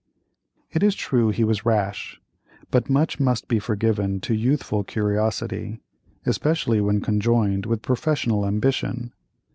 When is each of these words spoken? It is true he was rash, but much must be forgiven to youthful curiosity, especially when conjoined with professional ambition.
It 0.71 0.81
is 0.81 0.95
true 0.95 1.29
he 1.29 1.43
was 1.43 1.63
rash, 1.63 2.19
but 2.71 2.89
much 2.89 3.19
must 3.19 3.47
be 3.47 3.59
forgiven 3.59 4.19
to 4.21 4.33
youthful 4.33 4.83
curiosity, 4.83 5.79
especially 6.25 6.81
when 6.81 7.01
conjoined 7.01 7.67
with 7.67 7.83
professional 7.83 8.47
ambition. 8.47 9.13